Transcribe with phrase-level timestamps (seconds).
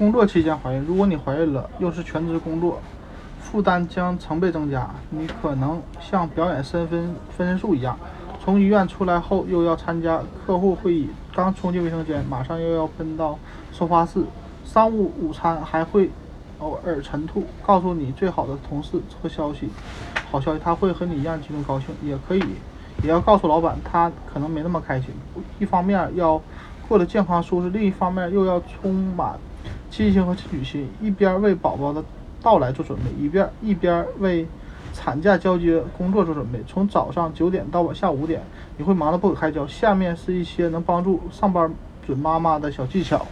[0.00, 2.80] 工作期间怀孕，如果你怀孕了，又是全职工作，
[3.38, 4.88] 负担将成倍增加。
[5.10, 7.98] 你可能像表演身份分身术一样，
[8.42, 13.38] 从医院出来后又要参加客户会议，刚冲进卫生间，马上又要奔到
[13.72, 14.24] 收发室。
[14.64, 16.10] 商务午餐还会
[16.60, 19.68] 偶尔晨吐，告诉你最好的同事这个消息，
[20.30, 22.42] 好消息，他会和你一样激动高兴，也可以，
[23.02, 25.10] 也要告诉老板，他可能没那么开心。
[25.58, 26.40] 一方面要
[26.88, 29.38] 过得健康舒适，另一方面又要充满。
[29.90, 32.02] 积极性和进取心，一边为宝宝的
[32.40, 34.46] 到来做准备，一边一边为
[34.94, 36.60] 产假交接工作做准备。
[36.66, 38.40] 从早上九点到下午五点，
[38.78, 39.66] 你会忙得不可开交。
[39.66, 41.72] 下面是一些能帮助上班
[42.06, 43.26] 准妈妈的小技巧。